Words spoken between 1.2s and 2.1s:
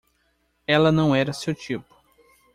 seu tipo.